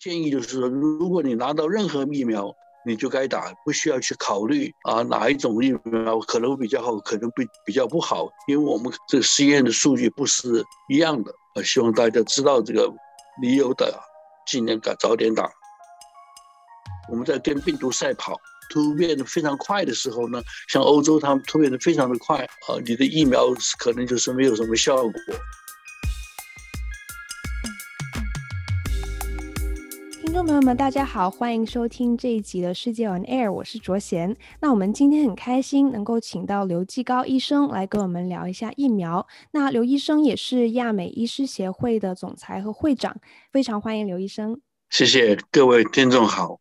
[0.00, 2.50] 建议就是说，如果你拿到任何疫苗，
[2.86, 11.30] 你就该打，不需要去考虑啊哪一种疫苗可能比较好，可能比比较不好，因为我们这个实验的数据不是一样的。
[11.54, 12.90] 啊，希望大家知道这个
[13.42, 13.92] 理由的，
[14.46, 15.50] 尽量赶早点打。
[17.10, 18.34] 我们在跟病毒赛跑，
[18.70, 23.48] 突变的非常快的时候呢，像欧洲他们突变的非常的快啊，你的疫苗
[23.78, 25.12] 可能就是没有什么效果。
[30.30, 34.36] 听众朋友们，大家好，欢迎收听这一集的世界 on air，我是卓贤。
[34.60, 39.26] 那我们今天很开心能够请到刘继高医生来跟我们聊一下疫苗。
[39.50, 43.16] 那刘医生也是亚美医师协会的总裁和会长，
[43.50, 44.60] 非常欢迎刘医生。
[44.88, 46.60] 谢谢各位听众好。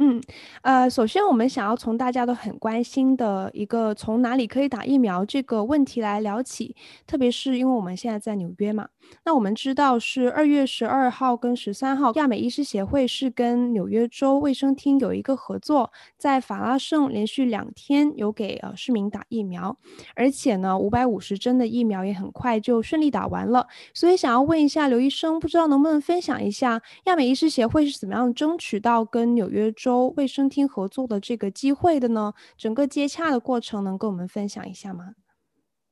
[0.00, 0.22] 嗯，
[0.68, 6.76] 呃，首先我们想要从大家都很关心的一个从哪里可以打疫苗这个问题来聊起，
[7.06, 8.86] 特别是因为我们现在在纽约嘛。
[9.24, 19.74] 那我们知道是二月十二号跟十三号，亚美医师协会是跟纽约州卫生厅有一个合作，在法拉盛连续两天有给呃市民打疫苗，
[20.14, 23.66] 而且呢，五百五十针的疫苗也很快就顺利打完了。
[23.94, 32.34] 所以想要问一下刘医生，不知道能不能分享一下亚美医师协会是怎么样争取到跟纽约州卫生厅新合作的这个机会的呢？
[32.56, 35.12] 整个接洽的过程能跟我们分享一下吗？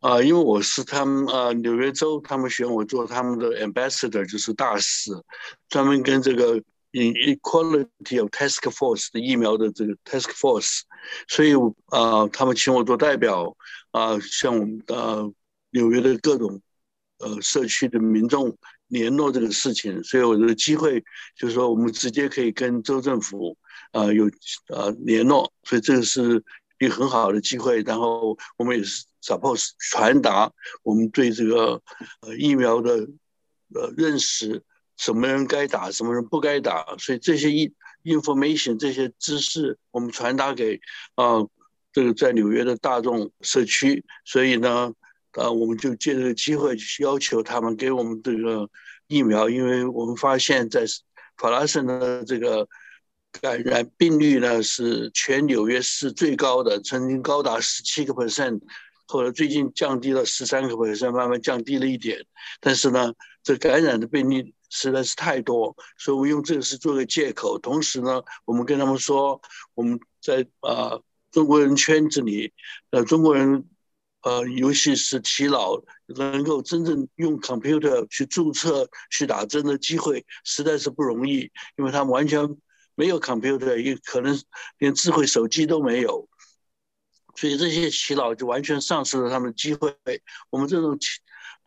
[0.00, 5.12] 啊，因为我是他们啊，纽约州他们选我做他们的 ambassador，就是大使，
[5.68, 10.80] 专门跟这个 equality of task force 的疫苗的这个 task force，
[11.28, 11.54] 所以
[11.92, 13.56] 啊，他们请我做代表
[13.92, 15.22] 啊，向我们啊
[15.70, 16.60] 纽约的各种
[17.18, 18.58] 呃社区的民众。
[18.88, 21.02] 联络这个事情，所以我这个机会
[21.36, 23.56] 就是说，我们直接可以跟州政府、
[23.96, 24.30] 呃、有、
[24.68, 26.44] 呃、联络，所以这个是
[26.78, 27.82] 一个很好的机会。
[27.82, 31.80] 然后我们也是 suppose 传达我们对这个
[32.20, 33.08] 呃疫苗的
[33.74, 34.62] 呃认识，
[34.96, 36.84] 什么人该打，什么人不该打。
[36.98, 37.48] 所以这些
[38.04, 40.78] information 这些知识，我们传达给
[41.14, 41.40] 啊、
[41.92, 44.04] 这个在纽约的大众社区。
[44.24, 44.92] 所以呢。
[45.36, 48.70] 啊，我们就借这个机会去要求他们给我们这个
[49.06, 50.86] 疫苗，因为我们发现，在
[51.36, 52.66] 法拉盛的这个
[53.40, 58.60] 感染病率呢是全纽约市最高的，曾经高达十七个 percent，
[59.06, 62.24] 后来最近降低了十三个 percent，慢慢降低了一点。
[62.60, 67.58] 但是呢，这感染的病例实在是太多，所以我们用这个是做个借口。
[67.58, 69.40] 同时呢，我们跟他们说，
[69.74, 70.98] 我们在啊
[71.30, 72.52] 中国人圈子里，
[72.90, 73.64] 呃中国人。
[74.22, 82.40] 呃，尤其是提老能够真正用 computer 去注册、去打针的机会，实在是不容易，因为他们完全
[82.96, 84.36] 没有 computer，也可能
[84.78, 86.28] 连智慧手机都没有，
[87.36, 89.94] 所以这些耆老就完全丧失了他们的机会。
[90.50, 90.98] 我们这种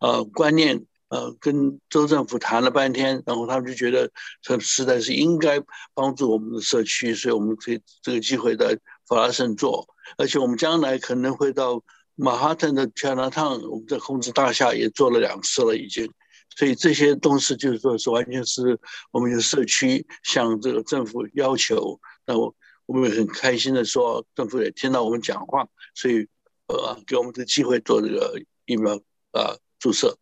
[0.00, 4.10] 呃观念，呃，跟州政府谈了半天，然后他们就觉得
[4.42, 5.62] 这实在是应该
[5.94, 11.82] 帮助我们的社区，所以我们可以这个机会在法拉盛做，而且我们将来可能会到。
[12.22, 16.12] 曼哈顿的 Chinatown，我们在控制大厦也做了两次了，已经。
[16.56, 18.78] 所以这些东西就是说是完全是
[19.10, 22.00] 我们的社区向这个政府要求。
[22.26, 22.54] 那我
[22.86, 26.28] 我们也很开心的说，政府也听到我们讲话，所以
[26.66, 28.96] 呃给我们的机会做这个疫苗
[29.32, 30.18] 啊注射。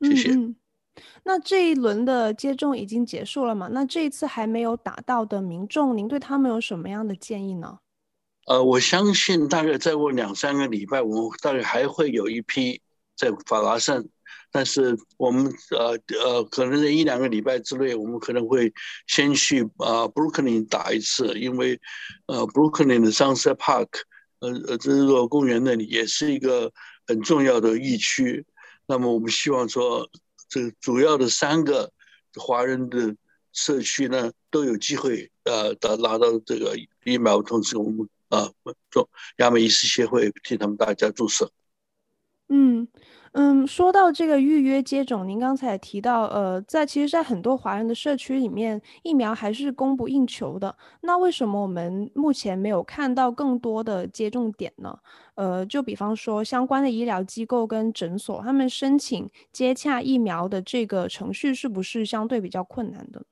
[0.00, 0.30] 谢谢。
[0.32, 0.56] 嗯嗯。
[1.24, 3.68] 那这一轮的接种已经结束了嘛？
[3.72, 7.78] 那这一次还没有打到的民众，您对他们有什么样的建议呢？
[8.46, 12.82] 呃，我相信大概再过两三个礼拜，我们大概还会有一批
[13.16, 14.08] 在法拉盛，
[14.50, 18.72] 但是我们呃呃，可能在一两个礼拜之内，我们可能会
[19.06, 21.80] 先去啊布鲁克林打一次，因为
[22.26, 23.88] 呃布鲁克林的 Sunset Park，
[24.40, 26.72] 呃呃，这个公园那里也是一个
[27.06, 28.44] 很重要的疫区。
[28.86, 30.08] 那么我们希望说，
[30.48, 31.92] 这主要的三个
[32.34, 33.16] 华人的
[33.52, 38.08] 社区呢，都有机会呃拿拿到这个疫苗，同时我们。
[38.32, 38.50] 啊，
[38.90, 41.52] 做亚美医师协会替他们大家注射。
[42.48, 42.88] 嗯
[43.34, 50.76] 嗯，说到这个预约接种，您刚才也提到，呃，在其实，在很多华人的社区里面，疫苗还是供不应求的。
[51.00, 54.98] 那为什么我们目前没有看到更多的接种点呢？
[55.36, 63.22] 呃，就比方说，相关的医疗机构跟诊所，他们申请接洽疫苗的这个程序，是不是相对比较困难的？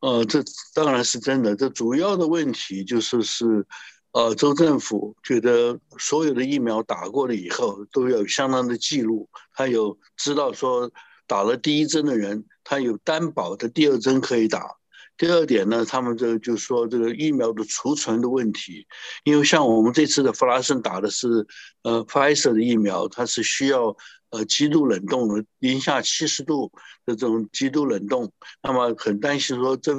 [0.00, 0.42] 呃，这
[0.74, 1.54] 当然是真的。
[1.54, 3.66] 这主要的问题就是是。
[4.12, 10.90] 呃，州政府觉得所有的疫苗打过了以后，都要有相当的记录，他有知道说
[11.26, 14.76] 打了第一针的人，他有担保的第二针可以打，
[15.16, 18.86] 第二点呢，他们这就说这个疫苗的储存的问题，
[19.24, 21.46] 因为像我们这次的弗拉森打的是
[21.82, 23.96] 呃 Pfizer 的疫苗，它是需要
[24.28, 26.70] 呃极度冷冻的，零下七十度
[27.06, 28.30] 的这种极度冷冻，
[28.62, 29.94] 那么很担心说这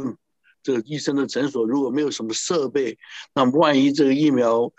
[0.64, 2.98] 这个医生的诊所如果没有什么设备，
[3.36, 4.72] 那万一这个疫苗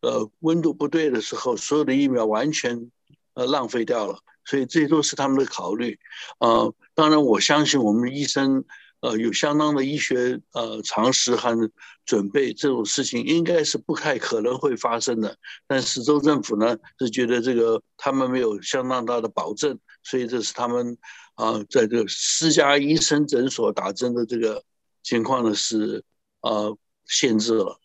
[0.00, 2.90] 呃温度不对的时候，所有的疫苗完全
[3.34, 5.98] 呃浪费掉了，所以这些都是他们的考虑。
[6.38, 8.64] 呃，当然我相信我们医生。
[9.00, 11.70] 呃，有相当的医学呃常识和
[12.06, 15.36] 准备，这种事情应该是不太可能会发生的。
[15.66, 20.96] 但是州政府呢是觉得这个他们没有相当大的保证，所以这是他们
[21.34, 24.64] 啊、在这个私家医生诊所打针的这个
[25.04, 26.02] 情况呢是
[26.40, 27.78] 呃限制了。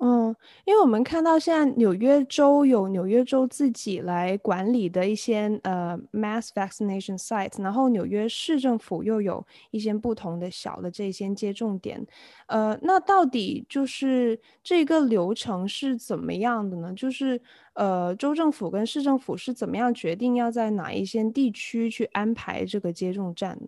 [0.00, 0.32] 嗯，
[0.64, 12.06] 因为我们看到现在纽约州有纽约州自己来管理的一些呃 mass vaccination site，然后纽约市政府又有一些不同的小的这些接种点，
[12.46, 16.94] 呃，那到底就是这个流程是怎么样的呢？
[16.94, 17.42] 就是
[17.74, 23.58] 呃州政府跟市政府是怎么样决定要在哪一些地区去安排这个接种站？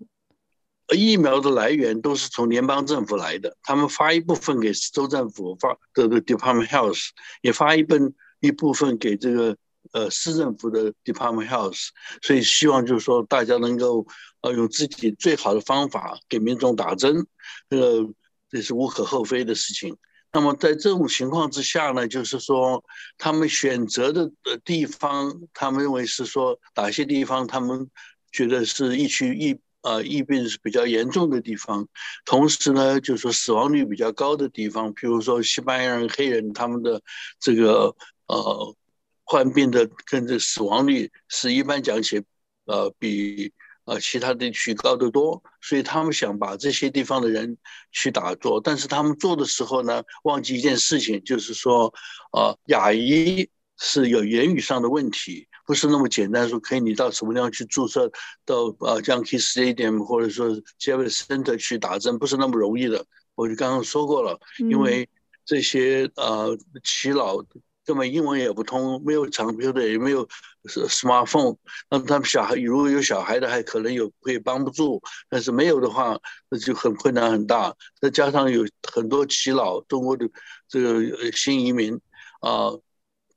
[0.97, 7.11] 疫苗的来源都是从联邦政府来的，他们发一部分给州政府发的的 Department Health，
[7.43, 9.57] 也发一份一部分给这个
[9.93, 11.89] 呃市政府的 Department Health，
[12.23, 14.07] 所以希望就是说大家能够
[14.41, 17.27] 呃用自己最好的方法给民众打针，
[17.69, 18.09] 这个
[18.51, 19.97] 这是无可厚非的事情。
[20.33, 22.85] 那么在这种情况之下呢，就是说
[23.19, 27.89] 他们选择的的地方，他们认为是说哪些地方他们
[28.33, 29.59] 觉得是疫区疫。
[29.83, 31.89] 呃，疫病是比较严重的地方，
[32.27, 37.01] 同时呢，就是说死亡率比较高的地方，譬如说西班牙人、黑人他们的
[37.39, 37.97] 这个
[38.27, 38.77] 呃
[39.25, 42.23] 患病的跟这死亡率是一般讲起，
[42.67, 43.53] 呃，比
[43.85, 47.57] 呃其他地区高得多，所以他们想把这些地方的人
[47.91, 51.95] 去打坐，但是他们做的时候呢，忘记一件事情，就是说，
[52.33, 53.49] 呃，亚裔
[53.79, 55.49] 是有言语上的问题。
[55.71, 58.11] 不是那么简单说，可以你到什么地方去注册，
[58.45, 60.49] 到呃 Yankee Stadium 或者说
[60.81, 63.07] Javits Center 去打针，不是那么容易的。
[63.37, 65.09] 我就刚刚说过了，因为
[65.45, 67.41] 这些呃耆老
[67.85, 70.27] 根本英文也不通，没有长途的，也没有
[70.65, 71.57] smartphone，
[71.89, 76.19] 那他们小孩如果有小孩的，还可能有可以帮不住，但是没有的话，
[76.49, 77.73] 那就很困难很大。
[78.01, 80.29] 再加上有很多耆老，中国的
[80.69, 81.95] 这个新移民
[82.41, 82.51] 啊。
[82.51, 82.83] 呃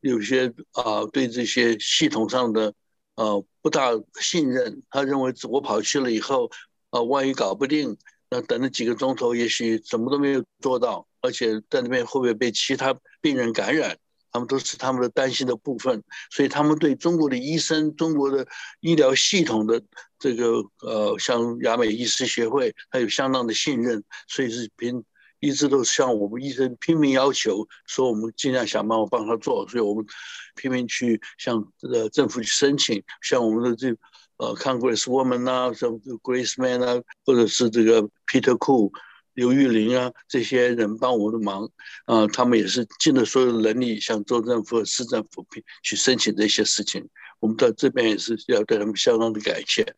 [0.03, 2.73] 有些啊、对这些系统上的
[3.15, 3.89] 呃不大
[4.19, 6.51] 信任，他认为我跑去了以后，
[6.89, 7.97] 呃，万一搞不定，
[8.29, 13.97] 那等了几个钟头，也许什么都没有做到，而且在那边会不会被其他病人感染，
[14.29, 18.45] 他们都是他们的担心的部分，所以他们对中国的医生、中国的
[18.81, 19.81] 医疗系统的
[20.19, 25.01] 这个呃，像亚美医师协会，还有相当的信任，所以是凭。
[25.43, 30.05] 一直都向我们医生拼命要求，说我们尽量想办法帮他做，所以我们
[30.55, 33.89] 拼命去向呃政府去申请，向我们的这
[34.37, 35.91] 呃 Congresswoman 啊，像
[36.21, 38.89] Grace Mann 啊，或者是这个 Peter Cool、
[39.33, 41.69] 刘玉玲啊，这些人帮我们的忙
[42.05, 45.45] 啊、他们也是尽了所有的能力向州政府、市政府
[45.83, 47.05] 去申请这些事情，
[47.41, 49.93] 我们到这边也是要对他们相当的感谢。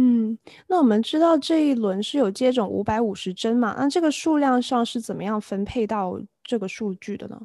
[0.00, 3.74] 嗯，那我们知道这一轮是有接种五百五十针嘛？
[3.76, 7.40] 那这个数量上是怎么样分配到这个数据的呢？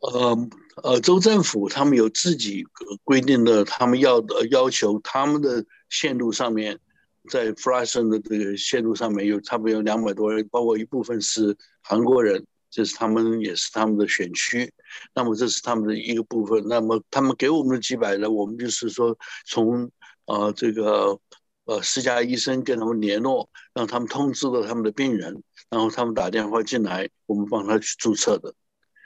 [0.00, 0.48] 呃
[0.82, 2.64] 呃，州政府他们有自己
[3.04, 6.78] 规定的，他们要的要求，他们的线路上面，
[7.28, 14.72] 在弗拉森的这个线路上面有差不多有两百多人，包括一部分是韩国人，这是他们也是他们的选区，
[15.14, 16.64] 那么这是他们的一个部分。
[16.66, 19.90] 那么他们给我们的几百人，我们就是说从
[20.24, 21.20] 呃这个。
[21.64, 28.52] 呃，私家医生跟他们联络，让他们通知了他们的病人，然后他们打电话进来，我们帮他去注册的，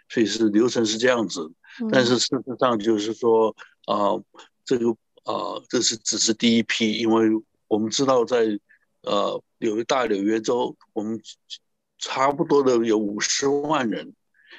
[0.09, 1.53] 所以是流程是这样子。
[1.91, 4.25] 但是事实上就是说，啊、呃，
[4.65, 4.91] 这个
[5.25, 7.29] 啊、呃，这是只是第一批，因为
[7.69, 8.59] 我们知道在
[9.03, 11.21] 呃纽约大纽约州，我们
[11.99, 14.15] 差不多的有五十万人，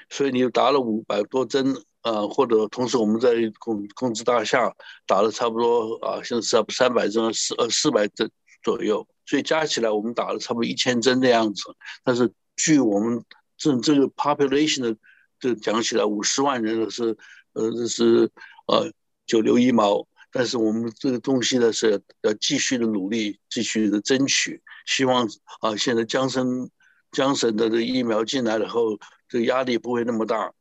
[0.09, 1.75] 所以你打了五百多针。
[2.03, 4.73] 呃，或者同时我们在工工资大厦
[5.05, 8.29] 打了差不多啊，现在是三百针、四呃四百针
[8.63, 11.63] 左右，所以加起来我们打了差不多一千针的样子。
[12.03, 13.23] 但是据我们
[13.57, 14.97] 这这个 population 的
[15.39, 17.17] 这讲起来，五十万人的是
[17.53, 18.31] 呃这是
[18.67, 18.91] 呃
[19.25, 20.07] 九牛一毛。
[20.29, 25.27] 但是我们这个东西呢是要继续的努力，继续的争取，希望
[25.61, 26.69] 啊现在江森
[27.11, 28.97] 江省的这疫苗进来了后，
[29.29, 30.51] 这个压力不会那么大。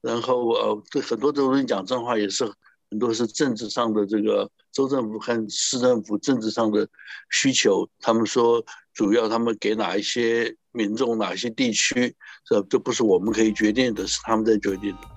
[0.00, 2.44] 然后呃，对很多都跟你讲真话，也是
[2.90, 6.88] 很多是政治上的这个州政府和市政府政治上的
[7.30, 15.08] 需求，他们说主要他们给哪一些民众、哪些地区，这这不是我们可以决定的，是他们在决定的。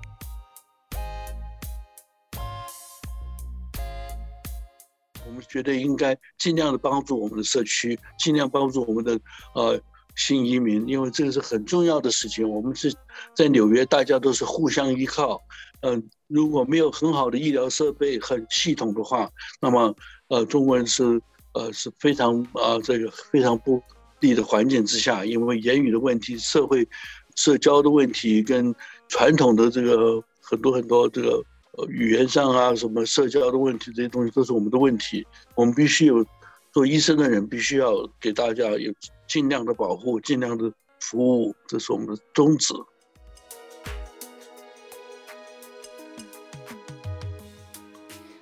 [5.50, 9.20] 觉得应该尽量的帮助我们的社区，尽量帮助我们的
[9.54, 9.80] 呃
[10.16, 12.50] 新移民，因为这个是很重要的事情。
[12.50, 12.94] 我们是
[13.36, 15.42] 在纽约，大家都是互相依靠。
[15.82, 19.30] 嗯、如果没有很好的医疗设备和系统的话，
[19.62, 19.96] 那么
[20.30, 21.22] 呃，中国人是
[21.54, 23.82] 呃是非常啊、这个非常不
[24.20, 26.88] 利的环境之下，因为言语的问题、社会
[27.36, 28.74] 社交的问题跟
[29.08, 31.44] 传统的这个很多很多这个。
[31.90, 35.26] 语言上啊，什么社交的问题，这些东西都是我们的问题。
[35.56, 36.24] 我们必须有
[36.72, 38.94] 做医生的人，必须要给大家有
[39.34, 42.72] 尽量的保护，尽量的服务，这是我们的宗旨。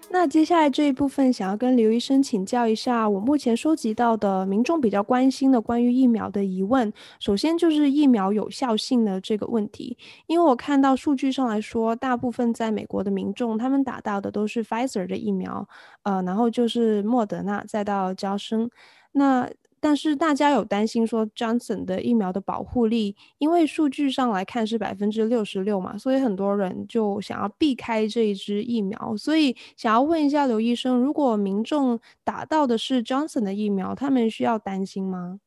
[0.10, 15.66] 那接下来这一部分，想要跟刘医生请教一下，我目前收集到的民众比较关心的关于疫苗的疑问，首先就是疫苗有效性的这个问题，因为我看到数据上来说，大部分在美国的民众，他们打到的都是 Pfizer 的疫苗，
[16.04, 18.70] 呃，然后就是莫德纳，再到交生，
[19.14, 19.50] 那。
[19.82, 29.18] 但是大家有担心说 Johnson 的疫苗的保护力，因为数据上来看是百分之六十六嘛，所以很多人就想要避开这一支疫苗。
[29.18, 35.40] 所以想要问一下刘医生，如果民众打到的是 Johnson 的疫苗，他们需要担心吗？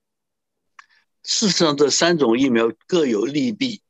[1.23, 3.81] 事实上，这三种疫苗各有利弊。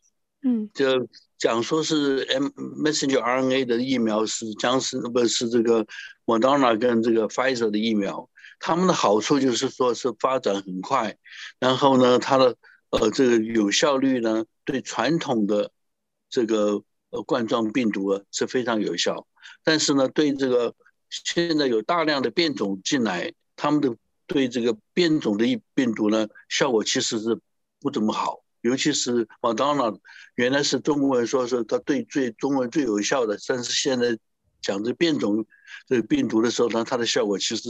[0.43, 1.09] 嗯，就
[1.39, 2.49] 讲说是 M
[2.85, 5.87] messenger RNA 的疫苗是 Johnson，不是这个
[6.27, 8.29] Moderna 跟这个 Pfizer 的疫苗。
[8.67, 11.19] 他们的好处就是说是发展很快，
[11.59, 12.57] 然后呢，它的
[12.89, 15.71] 呃这个有效率呢，对传统的
[16.31, 19.27] 这个呃冠状病毒啊是非常有效，
[19.63, 20.75] 但是呢，对这个
[21.11, 23.95] 现在有大量的变种进来，他们的
[24.27, 27.39] 对这个变种的病毒呢效果其实是
[27.81, 29.99] 不怎么好，尤其是 Moderna
[30.37, 34.19] 原来是中国人说是它对最中国人最有效的，但是现在
[34.63, 35.45] 讲这变种
[35.87, 37.69] 这个病毒的时候呢，它的效果其实。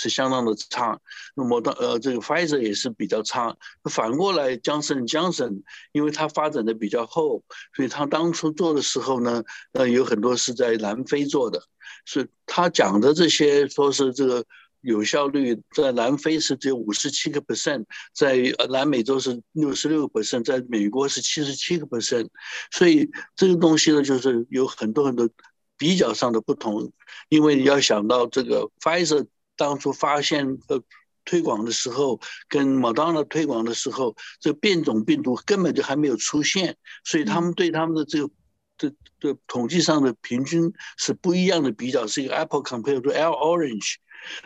[0.00, 0.98] 是相当的差，
[1.34, 3.54] 那么当呃这个 Pfizer 也是比较差。
[3.90, 5.60] 反过来，Johnson Johnson
[5.92, 7.44] 因为它发展的比较后，
[7.76, 9.42] 所以他当初做的时候呢，
[9.72, 11.62] 呃有很多是在南非做的，
[12.06, 14.42] 所以他讲的这些说是这个
[14.80, 18.38] 有效率在南非是只有五十七个 percent，在
[18.70, 22.28] 南美洲是六十六个 percent，在美国是七十七个 percent，
[22.70, 25.28] 所以这个东西呢就是有很多很多
[25.76, 26.90] 比较上的不同，
[27.28, 29.26] 因为你要想到这个 Pfizer。
[29.60, 30.82] 当初发现和
[31.26, 38.30] 推广的时候，跟某当的推广的时候，这变种病毒根本就还没有出现，所以他们对他们的这个
[38.78, 38.90] 这
[39.20, 43.96] 这统计上的平均是不一样的比较，是一个 Apple compared to Orange。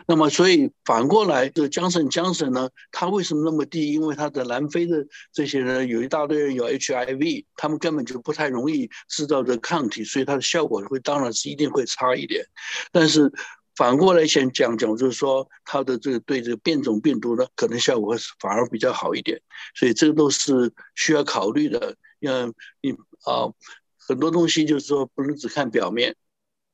[0.05, 3.93] 那么，所以反过来，这个 Johnson Johnson 呢，它为什么那么低？
[3.93, 12.45] 因为它的南非的这些人有一大堆人有 HIV，他们根本就不太容易制造这抗体，所以它的效果会当然是一定会差一点，
[12.91, 13.31] 但是。
[13.75, 19.41] 反过来先讲讲，就是说它的这个对这个变种病毒呢，可能效果反而比较好一点，
[19.75, 21.97] 所以这个都是需要考虑的。
[22.21, 22.91] 嗯，你
[23.25, 23.51] 啊，
[23.97, 26.15] 很多东西就是说不能只看表面。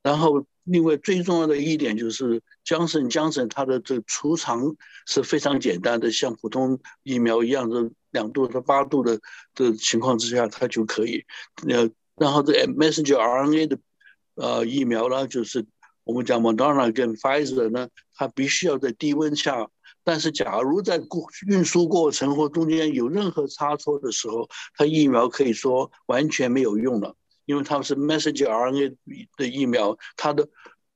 [0.04, 4.76] 然后，另外最重要的一点就是江省江省它的这个储藏
[5.08, 9.20] 是非常简单的，像普通疫苗一样的两度到八度的
[9.56, 11.26] 的情况之下，它就可以。
[11.68, 13.80] 呃，然后这 messenger RNA 的
[14.36, 15.66] 呃疫苗呢，就是。
[16.04, 19.70] 我们讲 Moderna 跟 Pfizer 呢，它必须要在低温下，
[20.04, 27.16] 但是假如在过运输过程或中间有任何差错的时候，它疫苗可以说完全没有用了，
[27.46, 28.96] 因为它是 messenger RNA
[29.38, 30.50] 的疫苗，它的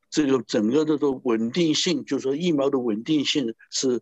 [0.09, 4.01] 这个整个的稳定性，就是说疫苗的稳定性是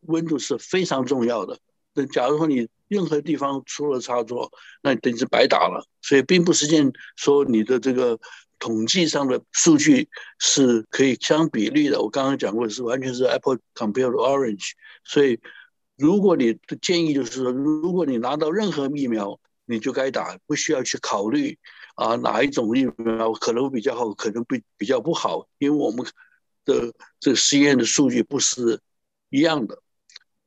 [0.00, 1.58] 温度是非常重要的。
[1.94, 4.52] 那假如说你任何地方出了差错，
[4.82, 8.20] 那等于是白打了，所以并不是件说你的这个。
[8.58, 10.08] 统计上的数据
[10.38, 12.00] 是可以相比例的。
[12.00, 14.72] 我刚刚讲过是完全是 Apple compared Orange，
[15.04, 15.38] 所以
[15.96, 21.58] 如果你的建议就是说，如果你拿到任何疫苗，你就该打，不需要去考虑
[21.96, 26.06] 啊哪一种疫苗可能比较好，可能比比较不好，因为我们
[26.64, 28.80] 的这个实验的数据不是
[29.28, 29.82] 一样的，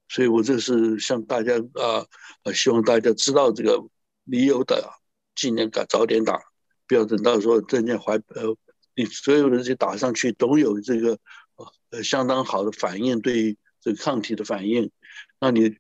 [0.08, 2.06] 所以我这是向大家啊，
[2.54, 3.84] 希望大家知道这个
[4.24, 4.90] 理由的，
[5.36, 6.49] 尽量赶早点打。
[6.90, 8.58] 不要等到说证件怀呃，
[8.96, 11.20] 你所有的这些打上去都有这个
[11.92, 14.90] 呃相当好的反应，对这个抗体的反应，
[15.40, 15.78] 那你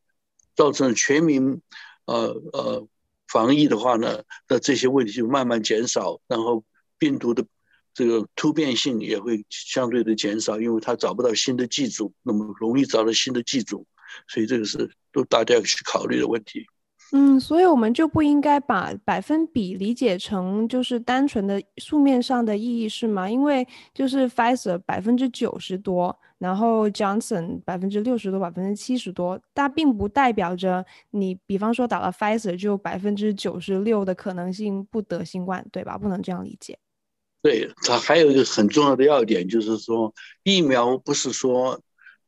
[0.55, 1.61] 造成全民
[2.05, 2.87] 呃呃
[3.27, 6.63] 防疫的话呢，那这些问题就慢慢减少，然后
[6.99, 7.43] 病毒的
[7.93, 13.87] 这个突变性也会相对的减少，因为它找不到新的寄主，那么容易找到新的寄主，
[14.27, 16.67] 所以这个是都大家要去考虑的问题。
[17.11, 23.27] 嗯，所以我们就不应该把百分比理解成就是单纯的数面上的意义，是吗？
[23.27, 35.97] 因为就是 Pfizer 百分之九十多，然后 Johnson 百分之六十多，百分之七十多，它并不代表着你，比方说打了 Pfizer 就百分之九十六的可能性不得新冠，对吧？
[35.97, 36.77] 不能这样理解。
[37.41, 40.13] 对，它还有一个很重要的要点，就是说
[40.43, 41.81] 疫苗不是说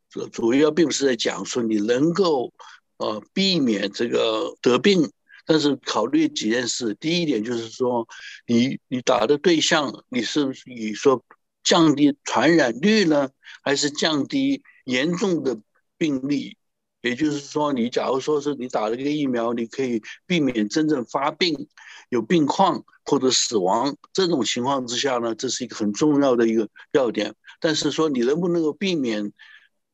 [0.09, 2.51] 主主要并不是在讲说你能够。
[3.01, 5.11] 呃，避免这个得病，
[5.47, 6.93] 但是考虑几件事。
[6.93, 8.07] 第一点就是说，
[8.45, 11.25] 你你打的对象，你是以说
[11.63, 13.31] 降低传染率呢，
[13.63, 15.59] 还是降低严重的
[15.97, 16.57] 病例？
[17.01, 21.67] 也就是说，你假如说是你打了一个疫苗，你可以避免真正发病、
[22.09, 27.33] 有病况或者死亡这种情况之下呢，这是一个很重要的一个要点。
[27.59, 29.33] 但是说你能不能够避免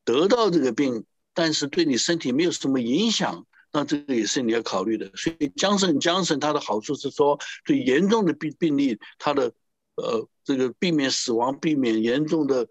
[0.04, 1.06] 得到这个病？
[1.38, 5.08] 但是对你身体没有什么影响，那这个也是你要考虑的。
[5.14, 9.54] 所以强生强生它的好处是说，对严重的病病例，它的
[9.98, 12.68] 呃这个避免死亡、避免严重的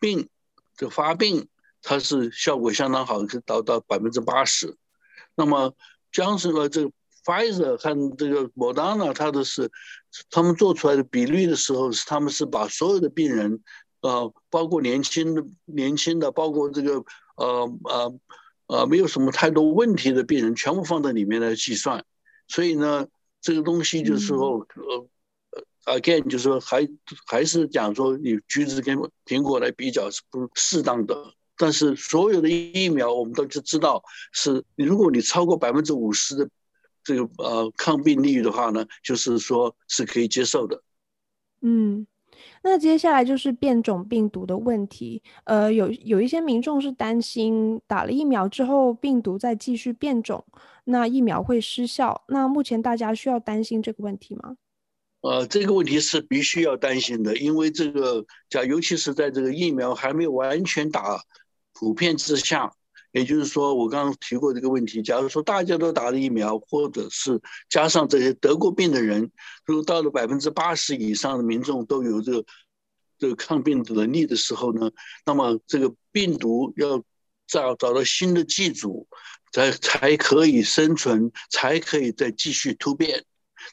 [0.00, 0.30] 病
[0.78, 1.46] 的发病，
[1.82, 4.74] 它是效果相当好，是达到百分之八十。
[5.34, 5.74] 那么
[6.10, 6.90] 强生的这个
[7.22, 9.70] Pfizer 和这个 Moderna，它的是
[10.30, 13.62] 他们做出来的比率的时候，是他们是把所有的病人，
[14.00, 17.04] 呃，包括年轻的、年轻的，包括这个。
[17.36, 18.18] 呃呃
[18.66, 22.04] 呃，没有什么太多问题的病人，全部放在里面来计算，
[22.48, 23.06] 所以呢，
[23.40, 24.66] 这个东西就是说，
[25.84, 26.88] 呃，again，就是说还
[27.26, 31.32] 还是讲说，你橘子跟苹果来比较是不适当的。
[31.56, 34.02] 但是所有的疫苗，我们都就知道，
[34.32, 36.50] 是如果你超过百分之五十的
[37.04, 40.82] 这个呃抗病率的话呢，就是说是可以接受的。
[41.60, 42.06] 嗯。
[42.62, 50.44] 那接下来就是变种病毒的问题，呃，有有一些民众是担心打了疫苗之后病毒再继续变种，
[50.84, 52.24] 那疫苗会失效。
[52.28, 54.56] 那目前大家需要担心这个问题吗？
[55.22, 61.20] 呃，这个问题是必须要担心的，因为这个，假尤其是在这个疫苗还没有完全打
[61.72, 62.72] 普遍之下。
[63.12, 65.00] 也就是说，我刚刚提过这个问题。
[65.00, 69.30] 假如说大家都打了疫苗，或者是加上这些得过病的人，
[69.64, 72.44] 如果到了百分之八十以上的民众都有这个
[73.18, 74.90] 这个抗病毒能力的时候呢，
[75.24, 77.02] 那么这个病毒要
[77.46, 79.08] 找找到新的寄主，
[79.52, 83.24] 才才可以生存，才可以再继续突变。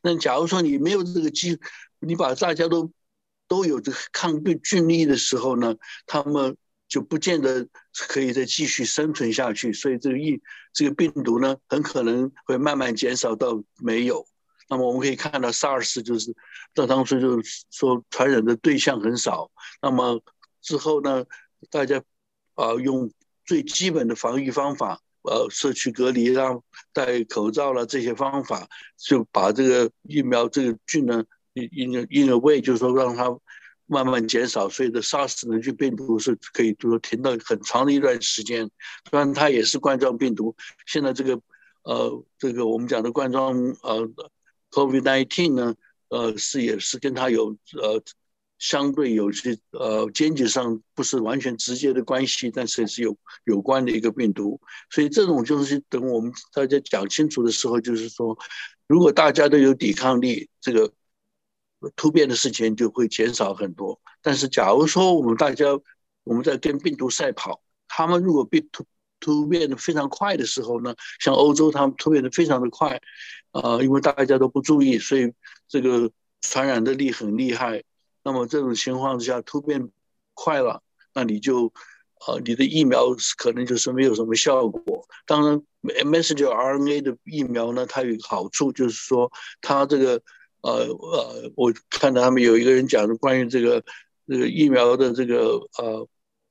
[0.02, 1.60] 那假如说你没有这个机，
[2.00, 2.91] 你把大家都
[3.48, 6.56] 都有这个抗病菌力的时候呢，他们。
[6.93, 7.67] 就不见得
[8.08, 10.39] 可以再继续生存下去，所以这个疫
[10.71, 14.27] 这个病毒呢，很可能会慢慢减少到没有。
[14.69, 16.36] 那么我们可以看到，SARS 就是
[16.75, 19.49] 到当初就是说传染的对象很少。
[19.82, 20.21] 那么
[20.62, 21.25] 之后呢，
[21.71, 21.99] 大家
[22.53, 23.12] 啊用
[23.43, 26.60] 最基本的防御方法，呃，社区隔离啦、
[26.93, 28.67] 戴口罩啦这些方法，
[28.99, 31.23] 就把这个疫苗这个菌呢
[31.56, 33.36] ，in in a way 就是说让它。
[33.86, 38.69] 慢慢减少，所以的 SARS 的菌病毒是可以，就是停到很长的一段时间。
[39.10, 40.56] 虽然它也是冠状病毒，
[40.88, 41.39] 现在这个
[41.84, 44.10] 呃，这个我们讲的冠状呃
[44.72, 45.76] COVID-19 呢，
[46.08, 48.02] 呃是也是跟它有呃
[48.58, 54.62] 相对有些呃间接上不是完全直接的关系，但是也是有有关的一个病毒。
[54.89, 58.38] 所以这种就是等我们大家讲清楚的时候，就是说，
[58.88, 60.93] 如果大家都有抵抗力，这个。
[61.96, 65.65] 突变的事情就会减少很多，但是假如说我们大家
[66.24, 68.86] 我们在跟病毒赛跑，他们如果变突
[69.19, 73.02] 突变的非常快的时候呢，像欧洲他们突变的非常的快，
[73.52, 75.34] 呃，因为大家都不注意，所以
[75.67, 77.84] 这个传染的力很厉害。
[78.24, 79.89] 那么这种情况之下突变
[80.34, 80.82] 快了，
[81.13, 81.74] 那你就
[82.28, 85.06] 呃你的疫苗可能就是没有什么效果。
[85.26, 85.62] 当然
[86.06, 90.22] ，messenger RNA 的疫苗呢，它有个好处就是说它这个。
[90.63, 93.84] 呃呃，我看到他们有一个人讲的关于这个
[94.26, 96.08] 这个疫苗的这个呃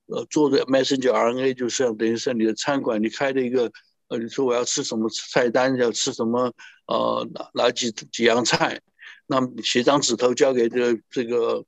[0.09, 3.72] 呃做的 messenger RNA，就是等于是你的餐馆你开的一个
[4.09, 6.53] 呃，你说我要吃什么菜单，要吃什么
[6.87, 8.83] 呃哪哪几几样菜，
[9.27, 11.64] 那么写张纸头交给这个这个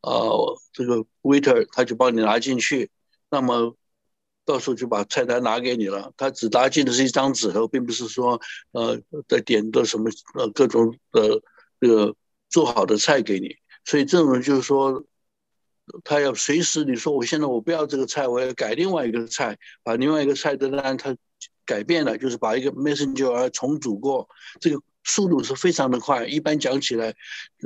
[0.00, 2.90] 呃这个 waiter，他就帮你拿进去，
[3.30, 3.76] 那么
[4.44, 8.40] 到时候就把菜单拿给你了，他只拿进的是一张纸头，并不是说
[8.72, 11.40] 呃在点的什么呃各种的。
[11.80, 12.14] 这个
[12.48, 15.04] 做好的菜给你，所以这种就是说，
[16.04, 21.16] 他要随时你说我现在我不要这个菜，我要改另外一个菜，把另外一个菜的单他
[21.64, 24.28] 改变了，就是把一个 messenger 重组过，
[24.60, 26.26] 这个速度是非常的快。
[26.26, 27.14] 一般讲起来，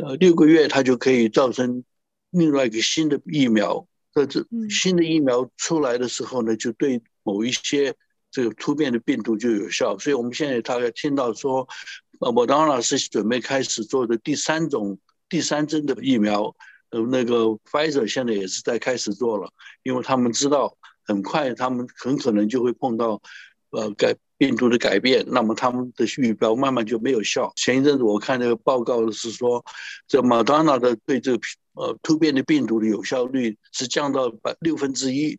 [0.03, 1.85] 呃，六个月它就可以造成
[2.31, 7.95] 另外一个新的疫苗，这这新的疫苗出来的时候呢，就对某一些
[8.31, 9.99] 这个突变的病毒就有效。
[9.99, 11.69] 所以我们现在大概听到说，
[12.23, 16.55] 呃，莫德纳是准备开始做的第三种第三针的疫苗，
[16.91, 19.51] 呃，那个 Pfizer 现在也是在开始做了，
[19.83, 23.21] 因为他们知道很快他们很可能就会碰到
[23.71, 24.17] 呃改。
[24.39, 27.53] 病毒的改变，那么他们的预标慢慢就没有效。
[27.55, 29.65] 前一阵子我看那个报告是说，
[30.09, 31.41] 这 Moderna 的对这个
[31.75, 35.39] 呃突变的病毒的有效率是降到百六分之一，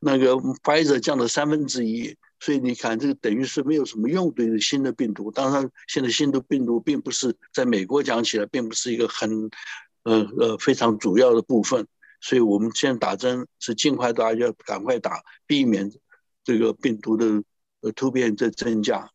[0.00, 5.30] 那个 Pfizer 降到三分之一，所以你看这个等于是没有什么用对于新的病毒。
[5.30, 9.48] 当然，现在新的病毒并不是在美国讲起来，并不是一个很
[10.02, 11.86] 呃呃非常主要的部分，
[12.20, 15.88] 所以我们现在打针是尽快打，要赶快打，避免
[16.42, 17.44] 这个病毒的。
[17.84, 19.10] 呃，突变在增加。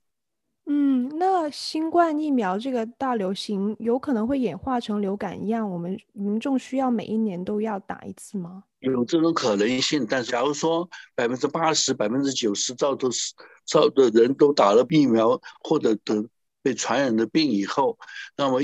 [0.70, 8.66] 嗯，那新冠疫苗这个大流行有可能会演化成流感一样，我们民众需要每一年都要打一次吗？
[8.80, 13.34] 有这种可能性，但假如说百分之八十、百分之九十照都是
[13.66, 16.28] 照的人都打了疫苗或者得
[16.62, 17.98] 被传染的病以后，
[18.36, 18.60] 那么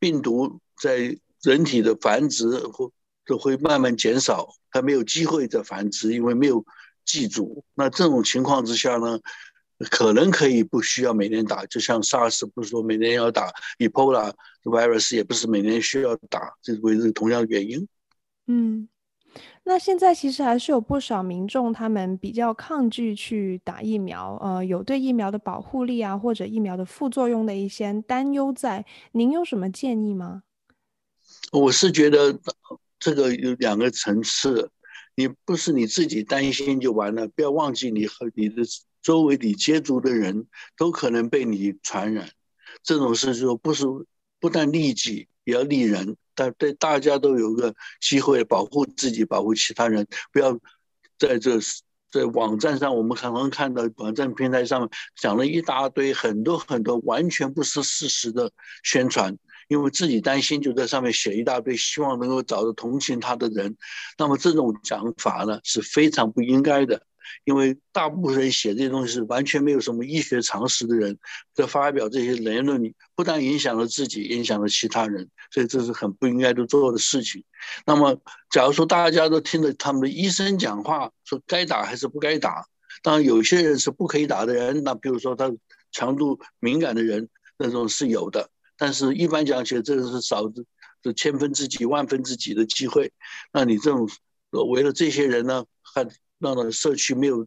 [0.00, 2.90] 病毒在人体的繁殖会
[3.24, 6.64] 都会慢慢减少，它没有机会再繁殖，因为没有。
[7.08, 9.20] 记住，那这种情况之下呢，
[9.90, 14.32] 可能可以不需要每年打，就像 SARS 不是说每年要打，Ebola
[14.64, 17.86] virus 也不是每年需要打，这是为这同样的原因。
[18.46, 18.88] 嗯，
[19.64, 30.42] 那现在其实还是有不少民众他们比较抗拒去打疫苗，呃，有对疫苗的保护力啊或者疫苗的副作用的一些担忧在，您有什么建议吗？
[31.52, 32.38] 我是觉得
[32.98, 34.70] 这个有两个层次。
[35.18, 38.62] 你不是你自己担心就完了，不要忘记你和你的
[39.06, 42.28] 周围你接触的人都可能被你传染。
[42.82, 43.84] 这种事说不是
[44.40, 50.04] 不但利己也要利人，但对大家都有个机会保护自己，保护其他人。
[50.32, 50.58] 不要
[51.20, 51.60] 在这
[52.10, 58.50] 在网站上，我们可能看到网站平台上讲了一大堆很多很多完全不是事实的
[58.82, 59.38] 宣传。
[59.68, 63.76] 因为自己担心，就在上面写一大堆，希望能够找到同情他的人。
[64.18, 67.06] 那么这种讲法呢，是非常不应该的。
[67.44, 71.18] 因为大部分人写这些东西是完全没有什么医学常识的人，
[71.54, 77.44] 在发表这些言论，不但影响了自己，影响了其他人，所以这是很不应该都做的事情。
[77.84, 82.66] 那么，假如说大家都听了他们的医生讲话，说该打还是不该打，
[83.02, 85.52] 当然有些人是不可以打的人，那比如说他
[85.92, 88.50] 强度敏感的人，那种是有的。
[88.76, 90.62] 但是，一般讲起来，这个是少的，
[91.02, 93.10] 是千分之几、万分之几的机会。
[93.52, 94.06] 那你这种
[94.68, 96.06] 为了这些人呢，还
[96.38, 97.46] 让到社区没有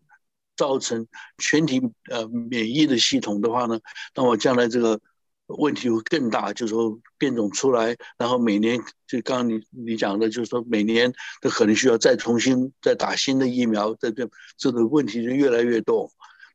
[0.56, 3.80] 造成全体呃免疫的系统的话呢，
[4.16, 5.00] 那么将来这个
[5.48, 6.54] 问题会更大。
[6.54, 16.12] 就是说变种出来，然后每年就刚刚你你讲的，就是说每年都可能需要再重新再打新的疫苗，这这这个问题就越来越多。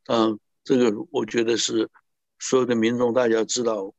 [0.07, 1.89] 嗯，这个我觉得是
[2.39, 3.93] 所有的民众大家知道。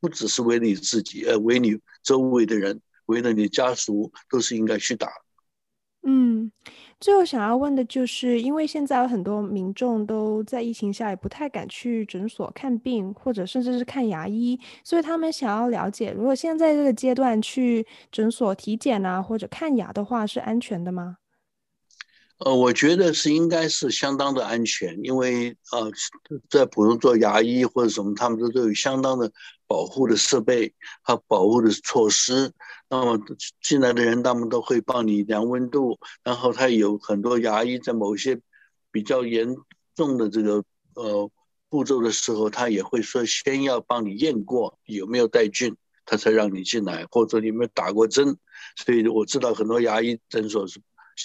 [0.00, 5.08] 不只是为你自己，呃，为你周围的人，为了你家属，都是应该去打。
[6.06, 6.52] 嗯，
[7.00, 21.18] 最后想要问的就是，因为现在有很多民众都在疫情下也不太敢去诊所看病，或者甚至是看牙医，所以他们想要了解，如果现在这个阶段去诊所体检啊，或者看牙的话，是安全的吗？
[22.38, 25.90] 呃，我觉得是应该是相当的安全，因为呃，
[26.48, 29.32] 在普通做牙医或者什么，他们都都有相当的
[29.66, 30.72] 保护的设备
[31.02, 32.52] 和保护的措施。
[32.88, 33.20] 那么
[33.60, 38.40] 进来的人，他们都会帮你量温度，然后他有很多牙医在某些
[38.92, 39.56] 比较严
[39.96, 40.62] 重的这个
[40.94, 41.28] 呃
[41.68, 48.38] 步骤的时候，他也会说先要帮你验过有没有带菌，他才让你进来，或者你有没有打过针。
[48.76, 50.80] 所以我知道很多牙医诊所是。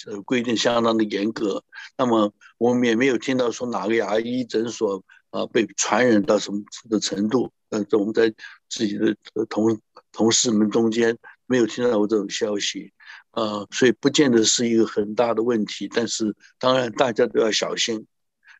[0.06, 1.64] 呃，规定相当的严格。
[1.96, 7.52] 那么我们也没有听到说哪个牙医诊所啊被传染到什么的程度。
[7.70, 8.32] 呃，我们在
[8.68, 9.16] 自己的
[9.48, 9.80] 同
[10.12, 12.92] 同事们中间没有听到过这种消息。
[13.32, 15.88] 呃，所以不见得是一个很大的问题。
[15.92, 18.06] 但是当然大家都要小心。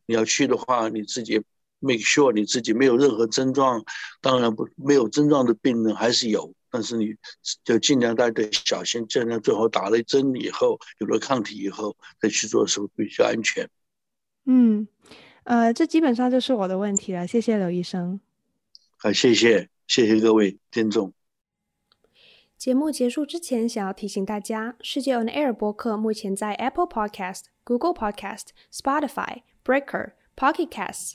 [0.07, 1.43] 你要去的话，你自己
[1.79, 3.85] make sure 你自己没有任何症状。
[4.21, 6.53] 当然不没有症状的病人还是有。
[6.75, 7.15] 但是你
[7.63, 13.71] 就尽量大家小心，尽量最后打了针以后有了抗体以后再去做的时候比较安全。
[14.47, 14.89] 嗯，
[15.45, 17.29] 呃，这基本上就是我的问题了。
[17.29, 18.19] 谢谢刘医生。
[18.97, 21.13] 好，谢谢，谢谢各位听众。
[22.57, 31.15] 节目结束之前，想要提醒大家，世界 On Air 播客目前在 Apple Podcast、Google Podcast、Spotify、Breaker、Pocket Casts。